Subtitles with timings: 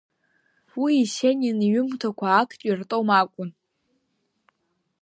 [0.81, 3.49] Уи Есенин иҩымҭақәа актәи ртом акәын.